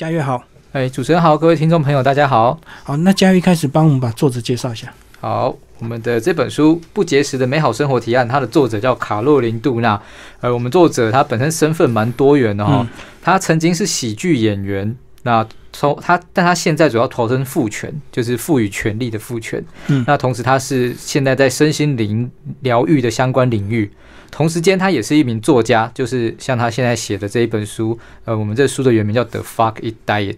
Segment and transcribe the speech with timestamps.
[0.00, 0.42] 佳悦好，
[0.72, 2.58] 哎，主持人好，各位听众朋友，大家好。
[2.84, 4.90] 好，那嘉悦开始帮我们把作者介绍一下。
[5.20, 10.00] 好，我们的这本书《不节食的美好生活提案》，它的作者叫卡洛琳·杜娜。
[10.40, 12.88] 呃，我们作者他本身身份蛮多元的哈，
[13.20, 19.62] 他曾经是喜剧演员，那从他，但他现在主要投身父权，就是赋予权力的父权。
[19.88, 22.30] 嗯，那同时他是现在在身心灵
[22.60, 23.92] 疗愈的相关领域。
[24.30, 30.34] 同时间，他也是一名作家，就是像他现在写的这一本书，呃，我们这书的原名叫《The Fuck It Diet》，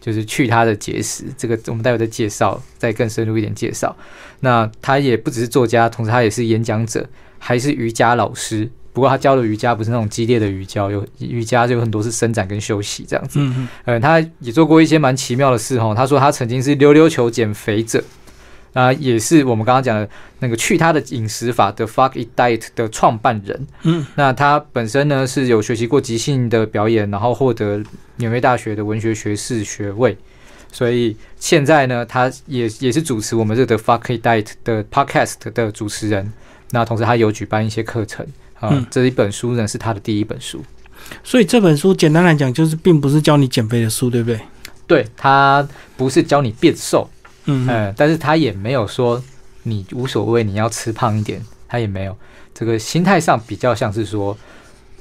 [0.00, 1.24] 就是去他的节食。
[1.36, 3.96] 这个我们待会再介绍，再更深入一点介绍。
[4.40, 8.70] 那他也不只是作家，同时他也是演讲者，还是瑜伽老师。
[8.92, 13.40] 不过他教的瑜伽不是那种激烈的瑜伽，有瑜伽就有很多是伸展跟休息这样子。
[13.40, 13.68] 嗯嗯。
[13.86, 15.92] 呃，他也做过一些蛮奇妙的事哈。
[15.94, 18.02] 他说他曾经是溜溜球减肥者。
[18.74, 20.06] 啊，也是我们刚刚讲的
[20.40, 23.66] 那个去他的饮食法的 Fuck It Diet 的创办人。
[23.84, 27.82] 嗯，那他本身呢是有学习过即兴的表演，然后获得
[28.16, 30.18] 纽约大学的文学学士学位，
[30.70, 36.32] 所以现在呢，他也也是主持我们这个 Fuck It Diet 的 Podcast 的主持人。
[36.70, 38.26] 那同时他有举办一些课程
[38.58, 40.64] 啊，这一本书呢是他的第一本书。
[41.22, 44.40] 所以这本书简单来讲，就是并不是教你减肥的书，对不对？
[44.86, 47.08] 对，他不是教你变瘦。
[47.46, 49.22] 嗯，但是他也没有说
[49.64, 52.16] 你无所谓，你要吃胖一点，他也没有。
[52.54, 54.36] 这个心态上比较像是说，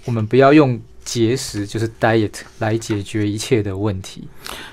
[0.06, 4.28] 我们不要用节食就是 diet 来解决一切的问题，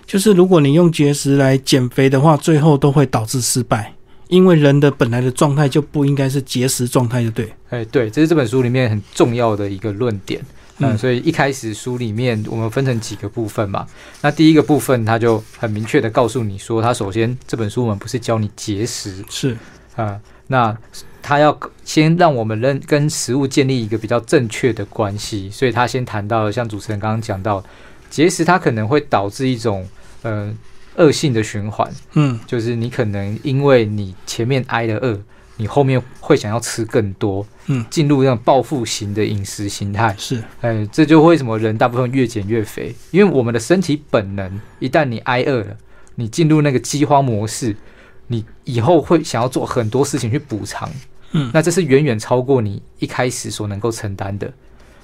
[0.06, 3.92] 就是如果你用节食来减肥的话，最后都会导致失败，
[4.28, 10.41] 因为人的本来的状态就不应该是节食状态，就对，哎，对，这是这本书里面很重要的一个论点。
[10.81, 13.86] 嗯，所以一开始书里面我们分成几个部分嘛。
[14.23, 19.56] 那第一个部分，他就很明确的告诉你说，他首先这本书我们不是教你节食，是
[19.95, 20.77] 啊，那
[21.22, 25.50] 他要先让我们认跟食物建立一个比较正确的关系。
[25.50, 27.62] 所以他先谈到了，像主持人刚刚讲到，
[28.09, 29.87] 节食它可能会导致一种
[30.22, 30.53] 呃
[30.97, 35.20] 恶性的循环，嗯，就是你可能因为你前面挨了饿。
[35.61, 45.76] 你后面会想要吃更多，嗯，进入那种报复型的饮食形态，是，哎，这就为什么人大部分越减越肥，因为我们的身体本能，一旦你挨饿了，
[46.15, 47.76] 你进入那个饥荒模式，
[48.28, 50.91] 你以后会想要做很多事情去补偿，
[51.32, 54.50] 嗯，那这是远远超过你一开始所能够承担的，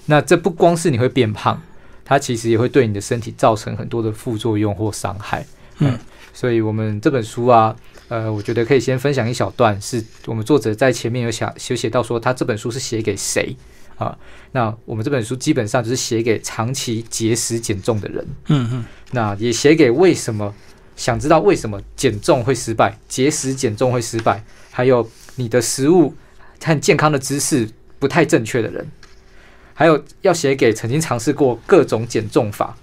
[0.06, 1.61] 那这不光是你会变胖，
[2.03, 5.44] 它其实也会对你的身体造成很多的副作用或伤害，
[5.81, 5.99] 嗯，
[6.33, 7.77] 所以我们这本书啊。
[8.09, 13.56] 呃，我觉得可以先分享一小段，是我们作者在前面有想有写到说，他这本书是写给谁
[13.97, 14.17] 啊？
[14.53, 20.55] 那我们这本书基本上就是写给长期节食减重的人，嗯嗯，那也写给为什么
[20.94, 26.15] 想知道为什么减重会失败，节食减重会失败，还有你的食物
[26.62, 27.69] 和健康的知识
[27.99, 28.87] 不太正确的人，
[29.75, 32.77] 还有要写给曾经尝试过各种减重法。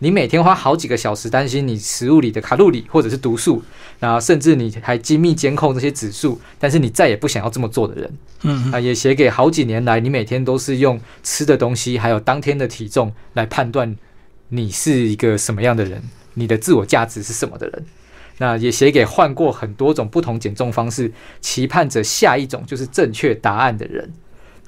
[0.00, 3.62] 你每天花好几个小时担心你食物里的卡路里或者是毒素，
[4.00, 13.96] 然后甚至你还精密监控这些指数，但是你再也不想要这么做的人，嗯啊，也写给好几年来你每天都是用吃的东西还有当天的体重来判断
[14.48, 16.02] 你是一个什么样的人，
[16.34, 17.86] 你的自我价值是什么的人，
[18.38, 24.12] 那也写给换过很多种不同减重方式，期盼着下一种就是正确答案的人。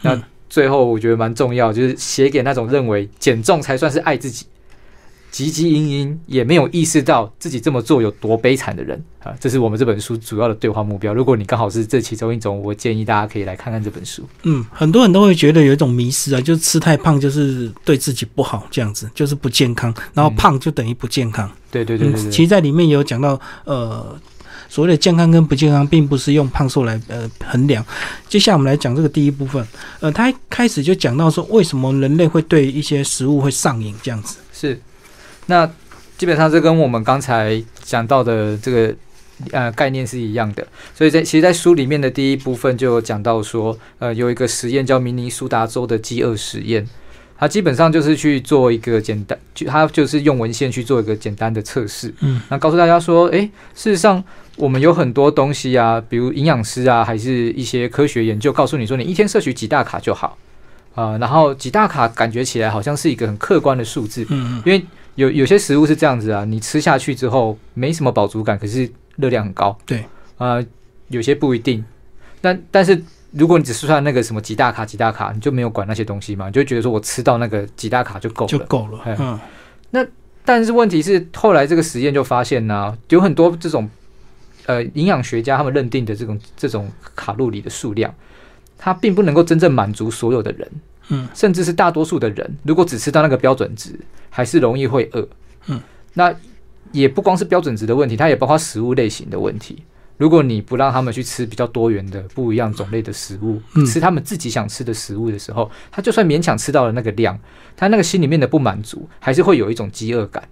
[0.03, 4.47] 那最后我觉得蛮重要，就是写给那种认为减重才算是爱自己。
[5.33, 9.35] 汲汲营营，也没有意识到自己这么做有多悲惨的人啊！
[9.39, 11.13] 这是我们这本书主要的对话目标。
[11.13, 14.23] 如果你刚好是这其中一种，我建议大家可以来看看这本书。
[14.45, 21.51] 嗯，很多人都会觉得有一种迷失啊，就是吃太胖就是对自己不好，这样子就是不健康，然后胖就等于不健康。
[21.71, 22.31] 对对对对。
[22.31, 24.19] 其实，在里面有讲到，呃，
[24.71, 27.85] 所谓的健康跟不健康，并不是用胖瘦来呃衡量。
[28.29, 29.63] 接下来我们来讲这个第一部分。
[30.01, 34.81] 呃，他一开始就讲到说，为什么人类会对一些食物会上瘾，这样子是。
[35.47, 35.69] 那
[36.19, 38.95] 基本上这跟我们刚才讲到的这个
[39.53, 46.87] 呃概念是一样的，所以在其实，在书里面的第一部分就有讲到说，呃，有一个实验叫明尼苏达州的饥饿实验，
[47.39, 53.43] 它基本上就是去做一个简单，就它就是用文献去做一个简单的测试，嗯，那告诉大家说，诶，
[53.75, 54.23] 事实上
[54.57, 60.37] 我们有很多东西啊，比如营养师啊，还是一些科学研究告诉你说，你一天摄取几大卡就好。
[60.95, 64.83] 啊，然后几大卡感觉起来好像是一个很客观的数字，嗯嗯，因为
[65.17, 69.77] 有有些食物是这样子啊，你吃下去之后没什么饱足感，可是热量很高。
[69.85, 70.05] 对，
[70.39, 70.65] 啊，
[71.09, 71.85] 有些不一定。
[72.41, 73.03] 但但是
[73.33, 79.01] 如果你只是算那个什么几大卡几大卡，你就没有管那些东西嘛，你就觉得说我吃到那个几大卡就够了，就够了。
[79.19, 79.39] 嗯。
[79.91, 80.07] 那
[80.45, 83.89] 但是问题是，后来这个实验就发现呢，有很多这种
[84.67, 88.15] 呃营养学家他们认定的这种这种卡路里的数量，
[88.77, 90.71] 它并不能够真正满足所有的人。
[91.09, 93.99] 嗯，甚至是大多数的人，如果只吃到那个标准值，
[94.31, 95.29] 还是容易会饿。
[95.67, 95.81] 嗯，
[96.15, 96.35] 那
[96.93, 99.83] 也不光是标准值的问题，它也包括食物类型的问题。
[100.19, 107.39] 如果你不让他们去吃比较多元的、不一样种类的食物，吃他们自己想吃的食物的时候，他就算勉强吃到了那个量，
[107.77, 110.43] 他那个心里面的不满足，还是会有一种饥饿感。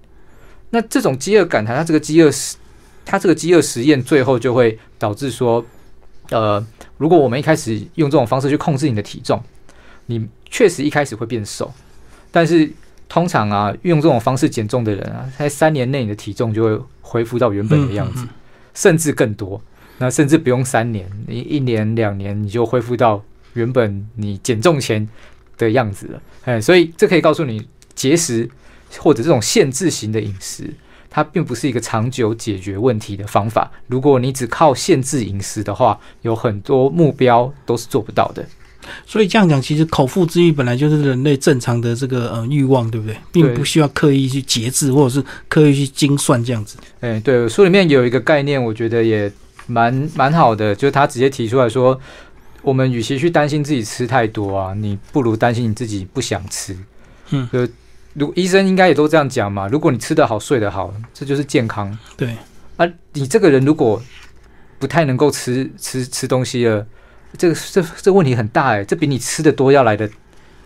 [0.69, 2.57] 那这种饥饿感，他他这个饥饿实，
[3.07, 5.65] 他这个饥饿实验最后就会导致说，
[6.31, 6.63] 呃，
[6.99, 9.43] 如果我们一开始用这种方式去控制你的体重，
[10.07, 11.69] 你确实一开始会变瘦，
[12.31, 12.71] 但是
[13.09, 18.25] 通常啊，用这种方式减重的人啊，在三年内你的体重就会恢复到原本的样子。
[18.73, 19.61] 甚至更多，
[19.99, 23.21] 那甚至不用三年，你一年两年你就恢复到
[23.55, 25.09] 原本你减重前
[25.59, 26.23] 的样子了。
[26.45, 28.49] 哎，所以这可以告诉你，节食
[28.99, 30.73] 或者这种限制型的饮食，
[31.11, 33.73] 它并不是一个长久解决问题的方法。
[33.89, 38.47] 如果你只靠限制饮食的话，有很多目标都是做不到的。
[39.07, 43.17] 所以这样讲，其实口腹之欲本来就是人类正常的这个呃欲望，对不对？
[43.33, 46.77] 并不需要刻意去节制，或者是刻意去精算这样子。
[47.01, 49.31] 哎，对，书里面有一个概念，我觉得也
[49.67, 52.01] 蛮蛮好的，就是他直接提出来说，
[52.63, 56.77] 我们与其去担心自己吃太多啊，你不如担心你自己不想吃。
[57.31, 57.69] 嗯，就
[58.15, 59.67] 如医生应该也都这样讲嘛。
[59.69, 61.97] 如果你吃得好，睡得好，这就是健康。
[62.17, 62.35] 对
[62.77, 64.03] 啊，你这个人如果
[64.79, 66.87] 不太能够吃吃吃东西了。
[67.37, 70.09] 这个这这问题很大哎，这比你吃的多要来的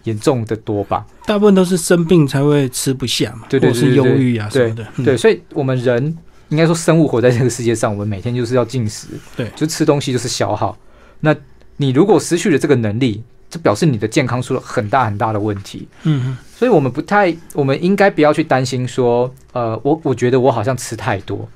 [0.05, 1.07] 严重的多吧？
[1.27, 4.87] 大部分都是生病才会吃不下嘛，对对是忧郁啊什么的。
[5.05, 6.17] 对，所以我们人
[6.49, 10.77] 应该说生物活在这个世界上，我们每天就是要进食，对，就吃东西就是消耗。
[11.21, 11.35] 那
[11.77, 15.89] 你如果失去了这个能力，这表示你的健康出了很大很大的问题。
[16.05, 21.49] 嗯嗯，所以我们不太，我们应该不要去担心说，呃，我我觉得我好像吃太多。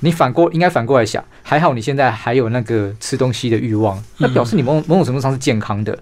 [0.00, 5.98] 你反过应该反过来想，还好你现在还有那个吃东西的欲望，那表示你某某种程度上是健康的。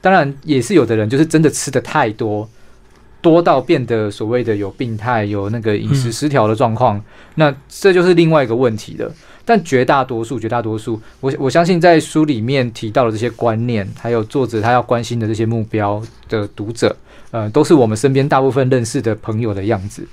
[0.00, 2.48] 当然，也是有的人就是真的吃的太多，
[3.20, 7.02] 多到变得所谓的有病态、有那个饮食失调的状况，
[7.34, 9.12] 那这就是另外一个问题了。
[9.44, 16.94] 但绝大多数、绝大多数，我我相信在书里面提到的这些观念，还有作者他要关心的这些目标的读者，
[17.32, 20.06] 呃，都是我们身边大部分认识的朋友的样子。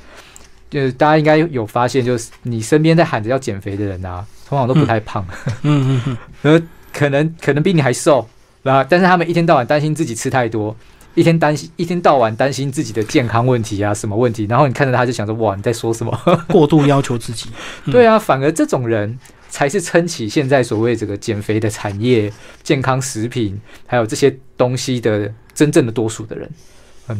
[0.69, 5.25] 就是大家应该有发现，就是你身边在喊着要减肥的人啊，通常都不太胖，
[5.63, 8.27] 嗯嗯嗯， 可能可能比你还瘦，
[8.63, 10.75] 啊，但是他们一天到晚担心自己吃太多，
[11.15, 14.45] 一天担心一天到晚担心自己的健康问题啊，什么问题？
[14.49, 16.19] 然后你看着他就想着，哇，你在说什么？
[16.49, 17.49] 过度要求自己？
[17.91, 19.17] 对啊，反而这种人
[19.49, 22.31] 才是撑起现在所谓这个减肥的产业、
[22.61, 26.49] 健康食品还有这些东西的真正的多数的人。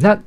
[0.02, 0.20] 那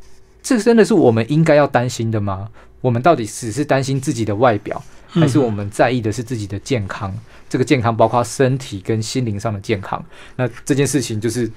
[0.43, 2.49] 这真的是我们应该要担心的吗？
[2.81, 7.12] 我们到底只是担心自己的外表，还是我们在意的是自己的健康？
[7.49, 10.05] 这个健康包括身体跟心灵上的健康。
[10.37, 11.50] 那这件事情就是，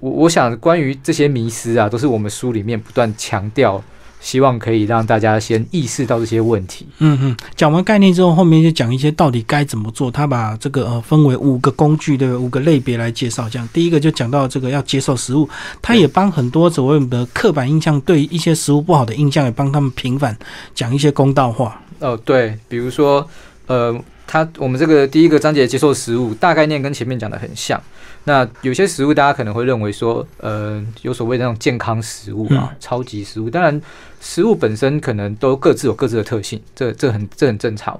[0.00, 3.82] 我我想关于这些迷失啊，都是我们书里面不断强调。
[4.22, 6.86] 希望可以让大家先意识到这些问题。
[6.98, 10.10] 嗯嗯，讲完概念之后，后面就讲一些到底该怎么做。
[10.10, 13.48] 他把这个呃分为五个工具的五个类别来介绍。
[13.50, 15.48] 这样，第一个就讲到这个要接受食物，
[15.82, 20.36] 他也帮很多所谓的刻板印象对一些食物不好的印象，也帮他们平反，
[20.72, 21.82] 讲一些公道话。
[21.98, 23.28] 哦，对，比如说
[23.72, 27.80] 呃，他我们这个第一个章节接受食物，大概念跟前面讲的很像。
[28.24, 33.48] 那有些食物，大家可能会认为说，呃，有所谓的那种健康食物啊，超级食物。
[33.48, 33.80] 当然，
[34.20, 37.98] 食物本身可能都各自有各自的特性，这这很这很正常。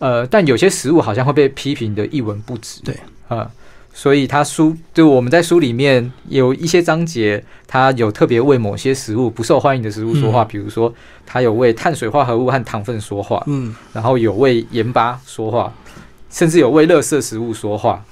[0.00, 2.82] 呃，但有些食物好像会被批评的一文不值。
[2.82, 3.48] 对，啊，
[3.96, 15.72] 所以他书就我们在书里面有一些章节，他有特别为某些食物不受欢迎的食物说话，比如说他有为碳水化合物和糖分说话，嗯，然后有为盐巴说话，
[16.28, 18.04] 甚至有为垃圾食物说话。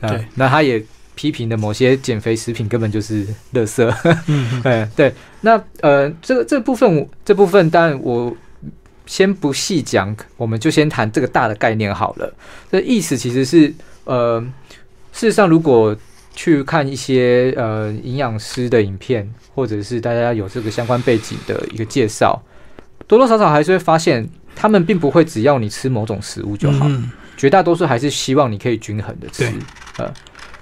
[0.00, 0.80] 对，那他也
[1.16, 3.92] 批评的某些减肥食品根本就是垃圾。
[4.28, 5.12] 嗯，对 对。
[5.40, 8.32] 那呃，这个这部分这部分，当然我
[9.04, 12.32] 先不细讲，我们就先谈这个大的概念好了。
[12.70, 13.74] 这意思其实是
[14.04, 14.40] 呃，
[15.14, 15.96] 事实上，如果
[16.34, 22.42] 去看一些呃营养师的影片，或者是大家有这个相关背景的一个介绍，
[23.06, 26.90] 多多少少还是会发现，他们并不会只要你吃某种食物就好。
[27.36, 29.52] 绝大多数还是希望你可以均衡的吃，
[29.98, 30.12] 呃，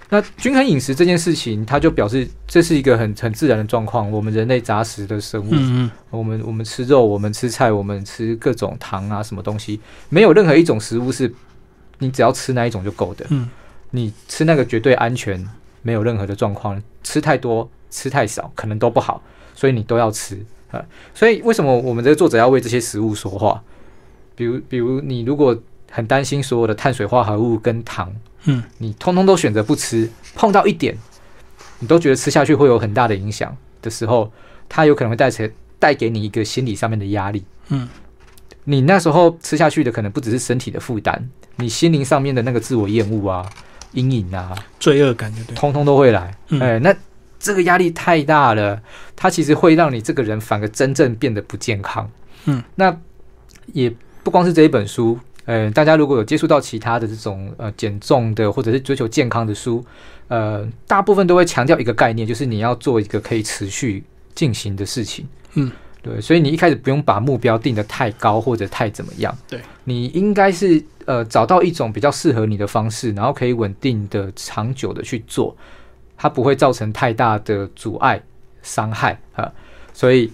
[0.08, 4.10] 那均衡饮食这件事情，它就表示这是一个很很自然的状况。
[4.10, 11.32] 我们人类杂食的生物，嗯嗯，我们我们吃肉，我们吃菜，我们吃各种糖啊，什么东西，没有任何一种食物是
[11.98, 13.26] 你只要吃那一种就够的。
[13.28, 13.48] 嗯，
[13.92, 15.48] 你吃那个绝对安全，
[15.82, 16.82] 没有任何的状况。
[17.04, 19.22] 吃太多，吃太少，可能都不好，
[19.54, 20.84] 所以你都要吃啊。
[21.14, 23.62] 所以为什么我们这个作者要为这些食物说话？
[24.34, 25.56] 比如，比如你如果。
[25.94, 28.10] 很担心所有的碳水化合物跟糖，
[28.44, 30.96] 嗯，你通通都选择不吃，碰到一点，
[31.80, 34.32] 你都觉得吃下去会有很大的影响的时候，
[34.70, 37.86] 它有可能会带成带给你一个心理上面的压力，嗯，
[38.64, 43.46] 你那时候吃下去的可能不只是身体的负担，你心灵上面的那个自我厌恶啊、
[43.92, 46.34] 阴影啊、罪恶感，就对，通通都会来。
[46.48, 46.94] 嗯哎，那
[47.38, 48.80] 这个压力太大了，
[49.16, 52.10] 它其实会让你这个人反而真正变得不健康。
[52.44, 52.96] 嗯，那
[53.72, 59.84] 也不光是这一本书，呃，大家如果有接触到其他的这种呃减重的或者是追求健康的书，
[60.28, 65.26] 呃，大部分都会强调一个概念，就是你要做一个可以持续进行的事情。
[65.54, 65.70] 嗯，
[66.02, 69.32] 对，所以你一开始不用把目标定得太高或者太怎么样。
[69.48, 75.56] 对，你应该是呃找到一种比较适合你的方式，然后可以稳定的、长久的去做，
[76.16, 78.20] 它不会造成太大的阻碍、
[78.62, 79.50] 伤害啊。
[79.94, 80.30] 所以，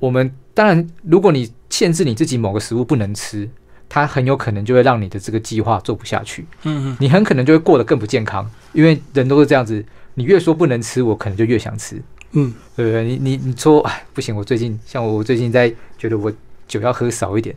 [0.00, 3.48] 我们当然，如果你限制你自己某个食物不能吃，
[3.88, 6.44] 它很有可能就会让你的这个计划做不下去。
[6.64, 12.02] 嗯嗯，你很可能就会过得更不健康，因为人都是这样子，你越说不能吃，我可能就越想吃。
[12.32, 13.04] 嗯，对不对？
[13.04, 16.32] 你你你说，哎，不行，我最近像我最近在觉得我
[16.66, 17.54] 酒要喝少一点，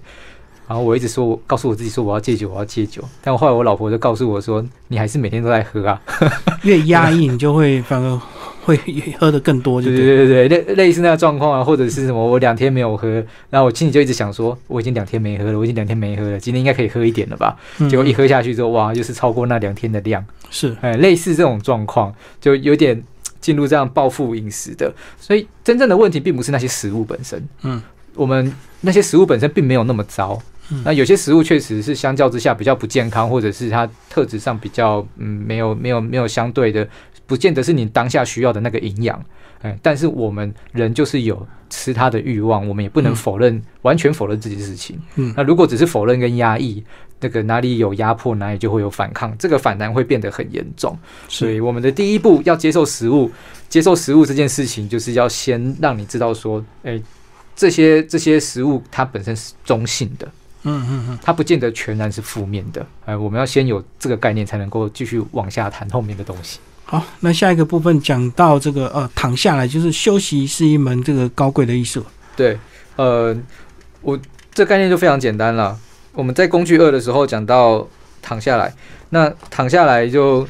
[0.67, 6.01] 然后我一直说我告诉我自己说我要戒酒，我要戒酒，但我后来我老婆就告诉我说，你还是每天都在喝啊。
[6.63, 8.21] 越压抑你就会反而
[8.65, 8.75] 会
[9.19, 13.07] 喝的更多，就对对，对对对，类类似那个状况啊，或者是什么，我两天没有喝，
[13.51, 17.55] 然后我心里就一直想说，我已经两天没喝了，我已经两天没喝了，今天应该可以喝一点了吧？
[17.79, 20.25] 嗯结果一喝下去之后，哇，又是超过那两天的量。
[20.49, 23.01] 是，哎，类似这种状况，就有点
[23.45, 24.91] 进入这样暴富饮食的。
[25.19, 27.79] 所以真正的问题并不是那些食物本身，嗯，
[28.15, 30.41] 我们那些食物本身并没有那么糟。
[30.71, 36.87] 嗯那有些食物确实是相较之下比较不健康，或者是它特质上比较嗯没有没有没有相对的，
[37.27, 39.23] 不见得是你当下需要的那个营养。
[39.61, 44.99] 哎，但是我们人就是有吃它的欲望，我们也不能嗯否认、完全否认这件事情。
[45.17, 46.83] 嗯那如果只是否认跟压抑，
[47.19, 50.97] 那个哪里有压迫，哪里就会有反抗，这个反弹会变得很严重。
[51.27, 53.31] 所以，我们的第一步要接受食物，
[53.69, 57.01] 接受食物这件事情，就是要先让你知道说，哎、
[57.55, 60.27] 这些这些食物它本身是中性的，
[60.63, 62.85] 嗯嗯嗯，它不见得全然是负面的。
[63.05, 66.59] 哎、我们要先有这个概念，才能够继续往下谈后面的东西。
[66.83, 72.05] 好，那下一个部分讲到这个呃，躺下来就是休息是一门这个高贵的艺术，
[72.35, 72.59] 对，
[72.97, 73.35] 呃，
[74.01, 74.19] 我
[74.53, 75.79] 这概念就非常简单了。
[76.15, 77.87] 我们在工具二的时候讲到
[78.21, 78.73] 躺下来，
[79.09, 80.47] 那躺下来就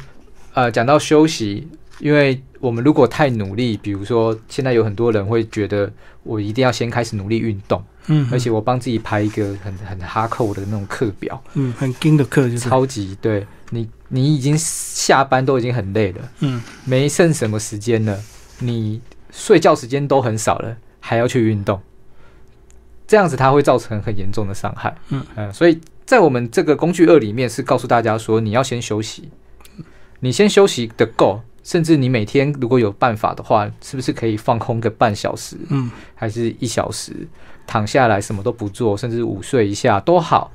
[0.54, 1.68] 呃讲到休息，
[1.98, 5.92] 因为我们如果太努力，比如说现在有很多人会觉得
[6.22, 16.62] 我一定要先开始努力运动，嗯，而且我帮自己排一个很很哈扣的那种课表，嗯很精的课就是，超级对你你已经下班都已经很累了，嗯。
[16.84, 18.18] 没剩什么时间了，
[18.60, 19.00] 你
[19.32, 21.80] 睡觉时间都很少了，还要去运动，
[23.06, 24.94] 这样子它会造成很严重的伤害。
[25.10, 29.28] 嗯呃所以在我们这个工具二里面是告诉大家说，你要先休息，
[30.20, 37.26] 你先休息的够，甚至你每天如果有办法的话，是不是可以放空个半小时，嗯还是一小时，
[37.66, 40.52] 躺下来什么都不做，甚至午睡一下都好。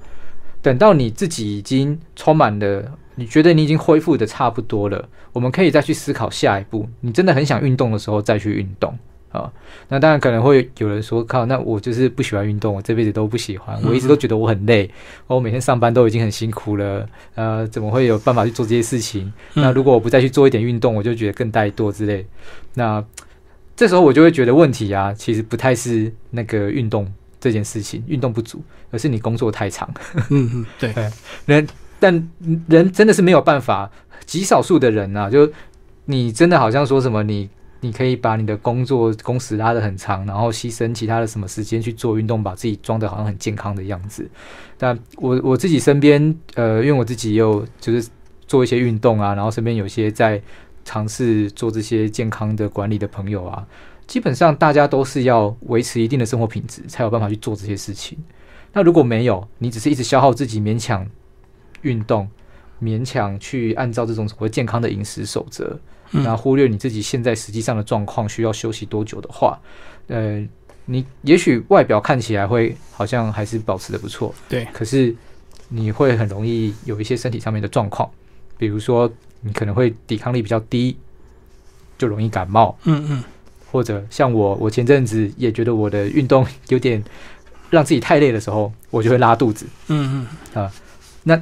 [0.62, 6.88] 等到你自己已经充满了，你觉得你已经恢复的差不多了，我们可以再去思考下一步。
[7.02, 8.98] 你真的很想运动的时候再去运动
[9.32, 9.52] 啊。
[9.90, 14.90] 那当然可能会有人说，靠，那我就是不喜欢运动，我这辈子都不喜欢，我一直都觉得我很累，
[15.28, 19.32] 我每天上班都已经很辛苦了，呃，怎么会有办法去做这些事情？
[19.54, 22.26] 那如果我不再去做一点运动，我就觉得更怠惰之类。
[22.74, 23.04] 那
[23.76, 28.62] 这时候我就会觉得问题啊，其实不太是那个运动这件事情，运动不足，
[28.92, 29.90] 而是你工作太长。
[30.30, 30.94] 嗯嗯，对，
[31.46, 31.68] 人
[32.00, 32.30] 但
[32.68, 33.90] 人真的是没有办法，
[34.26, 35.52] 极少数的人啊，就
[36.06, 37.50] 你真的好像说什么你。
[37.82, 44.30] 你可以把你的工作工时拉得很长，然后牺牲其他的什么时间去做运动，把自己装得好像很健康的样子。
[44.78, 48.08] 但我我自己身边，呃，因为我自己也有就是
[48.48, 50.42] 做一些运动啊，然后身边有些在
[50.86, 53.68] 尝试做这些健康的管理的朋友啊，
[54.08, 58.18] 基本上大家都是要维持一定的生活品质，才有办法去做这些事情。
[58.74, 61.06] 那如果没有，你只是一直消耗自己，勉强
[61.82, 62.30] 运动，
[62.82, 65.80] 勉强去按照这种所谓健康的饮食守则，
[66.12, 66.24] 嗯。
[66.24, 69.60] 然后忽略你自己现在实际上的状况需要休息多久的话，
[70.08, 70.46] 呃，
[70.86, 75.16] 你也许外表看起来会好像还是保持的不错，对，可是
[75.70, 78.10] 你会很容易有一些身体上面的状况，
[78.58, 80.98] 比如说你可能会抵抗力比较低，
[81.98, 83.24] 就容易感冒，嗯嗯。
[83.72, 87.02] 或者像我，我前阵子也觉得我的运动有点
[87.70, 89.66] 让自己太累的时候，我就会拉肚子。
[89.88, 90.70] 嗯嗯，啊
[91.24, 91.42] 那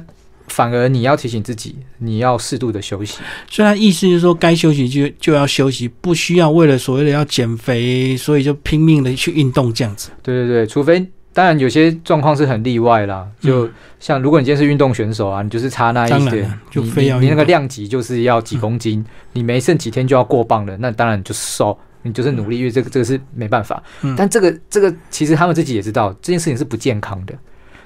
[0.50, 3.18] 反而你要提醒自己，你要适度的休息。
[3.48, 10.10] 所以他意思就是说，该休息就就要休息，不需要为了所谓的要减肥，所以就拼命的去运动这样子。
[10.22, 21.78] 对对对，除非当然有些状况是很例外啦，就嗯像如果你今天是运动选手啊，你就是差那一点就你非要你你那个量级就是要几公斤，你没剩几天就要过磅了，那当然你就瘦。
[22.02, 23.82] 你就是努力，因为这个这个是没办法。
[24.00, 27.34] 嗯但这个这个其实他们自己也知道，这件事情是不健康的。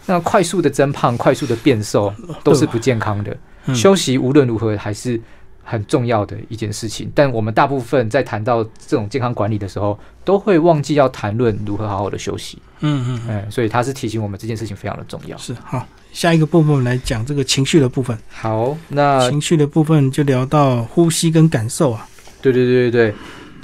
[0.06, 3.36] 那快速的增胖、快速的变瘦都是不健康的。
[3.74, 5.20] 休息无论如何还是
[5.62, 7.10] 很重要的一件事情。
[7.14, 12.58] 但我们大部分在谈到这种健康管理的时候，都会忘记要谈论如何好好的休息。
[12.80, 15.36] 嗯嗯，哎，所以他是提醒我们这件事情非常的重要。
[15.38, 18.18] 是好，下一个部分来讲这个情绪的部分。
[18.28, 22.06] 好，那情绪的部分就聊到呼吸跟感受啊。
[22.42, 23.14] 对对对对对。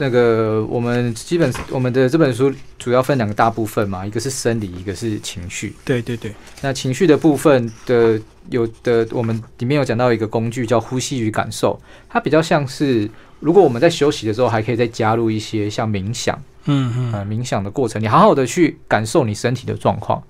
[0.01, 5.75] 那个，我们基本我们的这本书主要分两个大部分嘛，一个是生理，一个是情绪。
[5.85, 6.33] 对对对。
[6.63, 11.79] 那情绪的部分的有的，我们里面有讲到一个工具叫呼吸与感受，
[12.09, 20.23] 它比较像是，如果我们在休息的时候，还可以再加入一些像冥想，嗯嗯，呃，冥想的过程，你好好的去感受你身体的状况。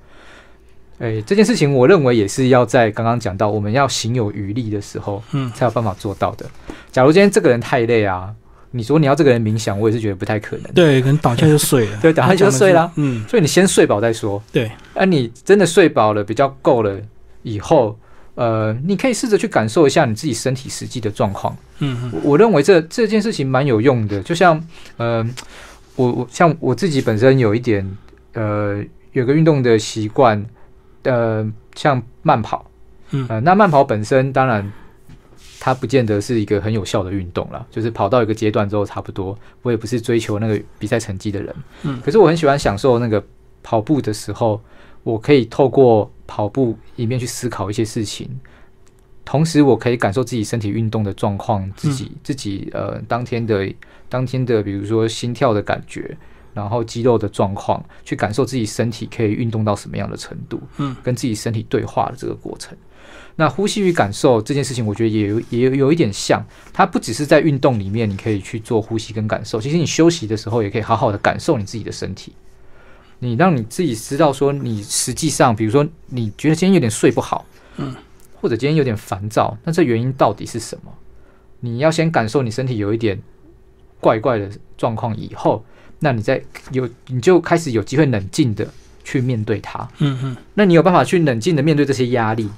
[0.99, 6.45] 哎，这件事情我认为也是要在刚刚讲到我们要行有余力的时候，嗯，才有办法做到的。
[6.91, 8.35] 假如今天这个人太累啊。
[8.73, 10.73] 你说你要这个人冥想，我也是觉得不太可能。
[10.73, 11.99] 对，可能倒下就睡了。
[12.03, 12.91] 对，倒下就睡了。
[12.97, 14.41] 嗯，所以你先睡饱再说。
[14.53, 16.97] 对，啊，你真的睡饱了，比较够了
[17.43, 17.99] 以后，
[18.37, 21.57] 呃，你可以试着去感受一下你自己身体实际的状况。
[21.81, 24.23] 嗯嗯，我认为这这件事情蛮有用的。
[24.23, 24.65] 就像，
[24.99, 25.29] 呃，
[25.97, 27.85] 我我像我自己本身有一点，
[28.35, 28.81] 呃，
[29.13, 30.45] 有个运动的习惯，
[31.03, 32.65] 呃，像慢跑。
[33.11, 34.73] 嗯，呃，那慢跑本身当然。
[35.63, 39.39] 它不见得是一个很有效的运动了，就是跑到一个阶段之后差不多。
[39.61, 43.23] 我也不是追求那个比赛成绩的人，嗯，可是我很喜欢享受那个
[43.63, 44.59] 跑步的时候，
[45.03, 48.27] 我可以透过跑步一面去思考一些事情，
[49.23, 53.71] 同时我可以感受自己身体运动的状况，自己自己呃当天的
[54.09, 56.17] 当天的比如说心跳的感觉，
[56.55, 62.75] 然后肌肉的状况，去感受自己身体可以运动到什么样的程度，嗯，跟自己身体对话的这个过程。
[63.37, 72.33] 那呼吸与感受这件事情，我觉得也有也有有一点像，它不只是在运动里面你可以去做呼吸跟感受，其实你休息的时候也可以好好的感受你自己的身体。
[73.19, 77.45] 你让你自己知道说，你实际上，比如说你觉得今天有点睡不好，
[77.77, 77.95] 嗯，
[78.41, 80.91] 或者今天有点烦躁，那这原因到底是什么？
[81.61, 83.21] 你要先感受你身体有一点
[84.01, 85.63] 怪怪的状况以后，
[85.99, 88.67] 那你再有你就开始有机会冷静的
[89.05, 89.87] 去面对它。
[89.99, 92.49] 嗯嗯，那你有办法去冷静的面对这些压力？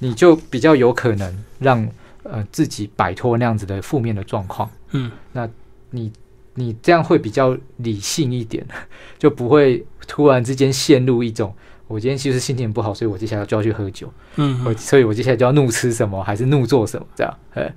[0.00, 1.88] 你就比较有可能让
[2.24, 5.48] 呃自己摆脱那样子的负面的状况，嗯，那
[5.90, 6.10] 你
[6.54, 8.66] 你这样会比较理性一点，
[9.18, 11.54] 就不会突然之间陷入一种
[11.86, 17.70] 我今天其实心情不好，所以我接下来就要去喝酒，嗯，我所以我接下来就要怒吃什么还是怒做什么这样，呃，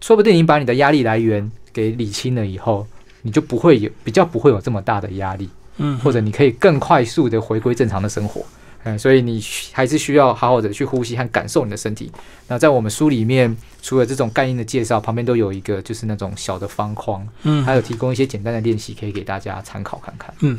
[0.00, 2.86] 说不定你把你的压力来源给理清了以后，
[3.22, 8.44] 你就不会有比较不会有这么大的压力，嗯，或者你可以更快速的回归正常的生活。
[8.84, 12.10] 嗯，所以你还是需要好好的去呼吸和感受你的身体。
[12.48, 20.34] 那在我们书里面，除了这种概念的介绍，旁边都有一个就是那种小的方框，嗯，还有提供一些简单的练习，可以给大家参考看看。
[20.40, 20.58] 嗯，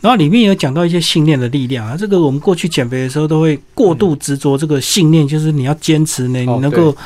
[0.00, 6.96] 然后里面有讲到一些信念的力量啊，这个我们过去减肥的时候都会过度执着这个信念，就是你要坚持呢，你能够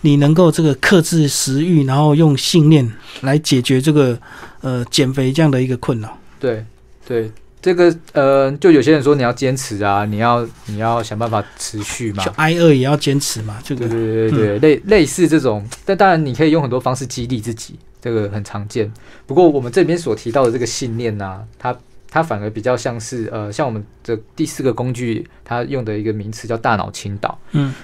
[0.00, 2.90] 你能够这个克制食欲，然后用信念
[3.20, 4.18] 来解决这个
[4.62, 6.18] 呃减肥这样的一个困扰。
[6.40, 6.64] 对
[7.06, 7.30] 对。
[7.68, 18.90] 这个呃，就有些人说你要坚持啊，你要你要想办法持续嘛，就挨饿也要坚持嘛，这个对对对对，类类似这种，但当然你可以用很多方式激励自己，这个很常见。
[19.26, 21.76] 不过我们这边所提到的这个信念呢，它
[22.10, 27.38] 它反而比较像是呃，像我们的第四个工具，它用的一个名词叫大脑倾倒。
[27.52, 27.74] 嗯，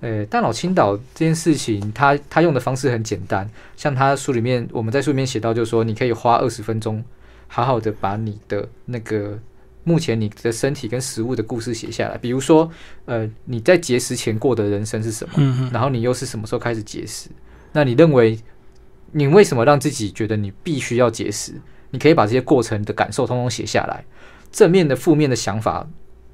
[0.00, 7.04] 呃，大脑倾倒这件事情，它它用的方式很简单，像他书里面我们在书里面写到，就是说你可以花二十分钟。
[7.54, 9.38] 好好的把你的那个
[9.84, 12.68] 目前你的身体跟食物的故事写下来，比如说，
[13.04, 15.70] 呃，你在节食前过的人生是什么？
[15.72, 17.28] 然后你又是什么时候开始节食？
[17.70, 18.36] 那你认为
[19.12, 21.52] 你为什么让自己觉得你必须要节食？
[21.90, 24.04] 你可以把这些过程的感受通通写下来，
[24.50, 25.86] 正面的、负面的想法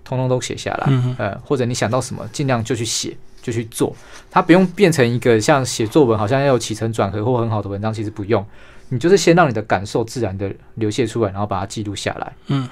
[0.02, 1.14] 通通都写下来。
[1.18, 3.94] 呃，或者你想到什么，尽量就去写，就去做。
[4.30, 8.42] 它不用变成一个像写作文，好像要有起承转合或很好的文章，其实不用。
[8.90, 12.32] 你就是先让你的感受自然的流泻出来，然后把它记录下来。
[12.48, 12.68] 嗯，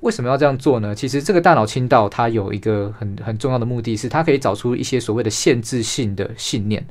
[0.00, 0.92] 为什么要这样做呢？
[0.94, 6.84] 其实这个大脑清道它有一个很很重要的目的是，它可以找出一些所谓的限制性的信念。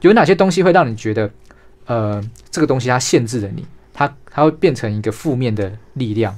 [0.00, 1.30] 有哪些东西会让你觉得，
[1.84, 6.34] 呃，这个东西它限制了你，它它会变成一个负面的力量。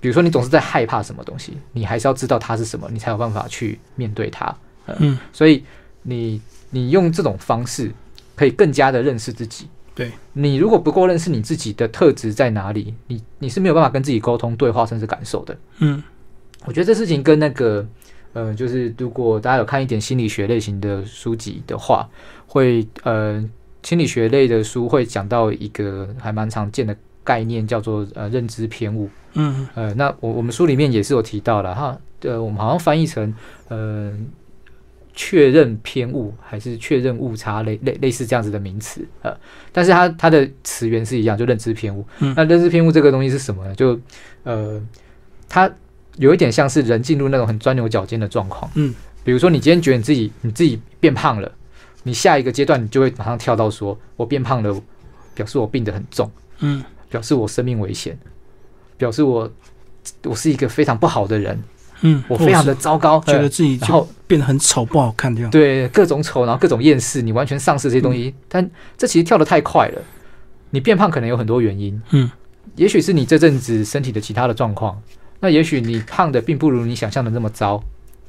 [0.00, 4.54] 比如说，你总是在害怕什么东西，你还是要知道它是什么，你才有办法去面对它。
[4.98, 5.64] 嗯，所以
[6.02, 7.90] 你你用这种方式，
[8.34, 9.68] 可以更加的认识自己。
[9.94, 15.56] 对你如果不够认识你自己的特质在哪里，你你是没有办法跟自己沟通、对话，甚至感受的。
[15.78, 16.02] 嗯，
[16.66, 17.86] 我觉得这事情跟那个，
[18.32, 22.08] 呃，就是如果大家有看一点心理学类型的书籍的话，
[22.46, 23.48] 会呃，
[23.84, 29.08] 心理学类的书会讲到一个还蛮常见的概念叫做呃认知偏误。
[29.34, 33.32] 嗯呃，那我我们书里面也是有提到了哈，呃，我们好像翻译成
[33.68, 34.12] 呃
[35.14, 39.32] 确认偏误还是确认误差类类类似这样子的名词呃，
[39.70, 42.04] 但是它它的词源是一样，就认知偏误。
[42.18, 43.74] 嗯那认知偏误这个东西是什么呢？
[43.74, 43.98] 就
[44.42, 44.82] 呃，
[45.48, 45.70] 它
[46.16, 48.70] 有一点像是人进入那种很钻牛角尖的状况。
[48.74, 51.50] 嗯，比如说你今天觉得你自己你自己变胖了，
[52.02, 54.82] 你下一个阶段你就会马上跳到说，我变胖了，
[55.34, 56.30] 表示我病得很重。
[56.58, 58.18] 嗯表示我生命危险，
[58.96, 59.48] 表示我
[60.24, 61.56] 我是一个非常不好的人，
[62.02, 65.50] 嗯，我非常的糟糕，觉得呃自己就然后变得很丑不好看这样。
[65.50, 68.34] 对各种丑，然后各种厌世，你完全丧失这些东西。
[68.48, 70.02] 但这其实跳得太快了，
[70.70, 72.30] 你变胖可能有很多原因，嗯，
[72.76, 75.00] 也许是你这阵子身体的其他的状况，
[75.40, 77.82] 那也许你胖的并不如你想象的那么糟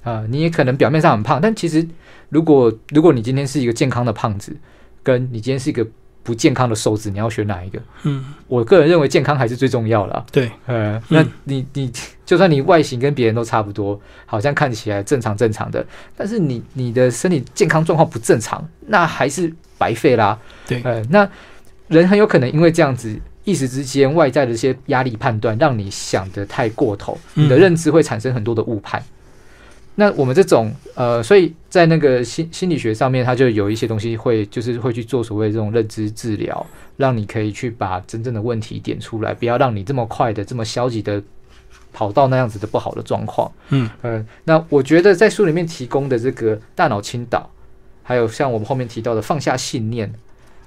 [0.04, 1.84] 啊、你也可能表面上很胖，但其实
[2.30, 4.56] 如果如果你今天是一个健康的胖子，
[5.02, 5.84] 跟你今天是一个
[6.26, 7.80] 不健康的瘦子，你要选哪一个？
[8.02, 11.92] 嗯，我个人认为健康还是最重要的啊、对，呃，那嗯你你
[12.26, 15.86] 就算你外形跟别人都差不多，好像看起来正常正常的，
[16.18, 20.38] 但是你你的身体健康状况不正常，那还是白费啦。
[20.68, 21.30] 对呃，那
[21.88, 29.04] 人很有可能因为这样子，一时之间外在的一些压力判断，让你想得太过头，你的嗯认知会产生很多的误判。
[29.96, 36.66] 那我们这种呃，所以在那个心心理学上面，它就有一些东西会就是会去做所谓这种认知治疗，
[36.98, 41.24] 让你可以去把真正的问题点出来，不要让你这么快的、这么消极的
[41.94, 43.50] 跑到那样子的不好的状况。
[43.70, 47.50] 嗯呃，那我觉得在书里面提供的这个大脑倾倒，
[48.04, 50.14] 还有像我们后面提到的放下信念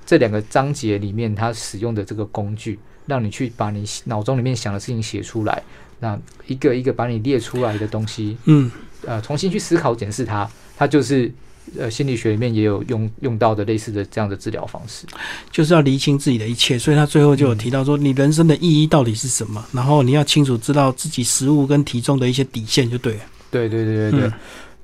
[0.06, 5.62] 这两个章节里面，它使用的这个工具，让你去把你脑中里面想的事情写出来，
[6.00, 8.70] 那一个一个把你列出来的东西，嗯
[9.06, 11.32] 呃，重新去思考检视它，它就是
[11.78, 15.06] 呃心理学里面也有用用到的类似的这样的治疗方式。
[15.50, 19.64] 就是要厘清自己的一切，所以他最后就有提到说，你人生的意义到底是什么？
[19.72, 23.20] 然后你要清楚知道自己食物跟体重的一些底线就对了。
[23.50, 24.32] 对对对对对，嗯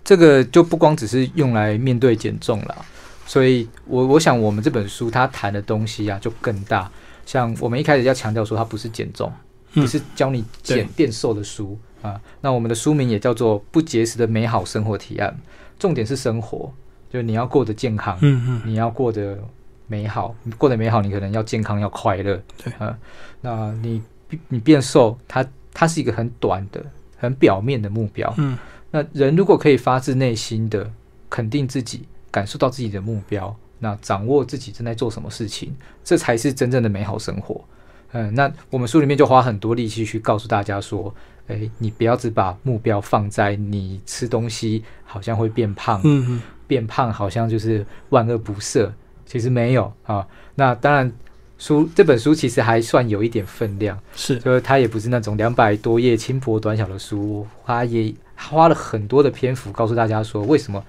[0.05, 2.85] 这个就不光只是用来面对减重了，
[3.27, 6.91] 所以我我想我们这本书它谈的东西啊就更大。
[7.25, 9.33] 像我们一开始要强调说，它不是减重，
[9.73, 12.21] 嗯不是教你减变瘦的书啊。
[12.41, 15.31] 那我们的书名也叫做《不节食的美好生活提案》，
[15.79, 16.73] 重点是生活，
[17.11, 19.39] 就是你要过得健康，嗯嗯你要过得
[19.87, 22.41] 美好，你过得美好，你可能要健康，要快乐。
[22.63, 22.97] 对啊，
[23.41, 24.03] 那你
[24.49, 26.85] 你变瘦，它它是一个很短的、
[27.17, 28.33] 很表面的目标。
[28.39, 28.57] 嗯
[28.91, 30.89] 那人如果可以发自内心的
[31.29, 37.65] 肯定自己，感受到自己的目标，那掌握自己正在做什么事情，这才是真正的美好生活。
[38.13, 41.13] 嗯，那我们书里面就花很多力气去告诉大家说，
[41.49, 48.91] 诶，你不要只把目标放在你吃东西好像会变胖，嗯嗯，变胖好像就是万恶不赦，
[49.27, 50.27] 其实没有啊。
[50.55, 51.13] 那当然，
[51.59, 60.83] 书这本书其实还算有一点分量，是就是它也不是那种两百多页轻薄短小的书，它也花了很多的篇幅告诉大家说，为什么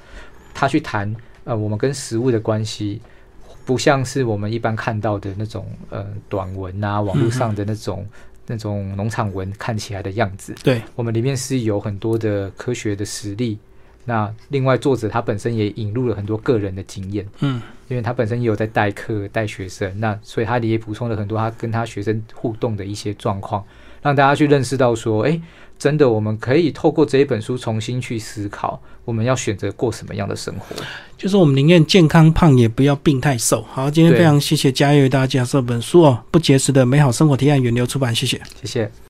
[0.54, 1.14] 他去谈
[1.44, 3.02] 呃我们跟食物的关系，
[3.66, 8.08] 不像是我们一般看到的那种呃短文啊，网络上的那种、
[8.48, 10.56] 那种农场文看起来的样子。
[10.64, 13.58] 对，我们里面是有很多的科学的实例。
[14.08, 23.64] 那另外，作者他本身也引入了很多个人的经验，嗯因为他本身也有在代课带学生，那所以他也补充了很多他跟他学生互动的一些状况，
[24.02, 25.42] 让大家去认识到说，诶，
[25.78, 30.76] 真的我们可以透过这一本书重新去思考，我们要选择过什么样的生活。
[31.18, 33.64] 就是我们宁愿健康胖，也不要病态瘦。
[33.72, 38.42] 好，今天非常谢谢嘉悦为大家介绍这本书哦，《不节食的美好生活提案》，源流出版，谢谢。
[38.62, 38.92] 谢谢。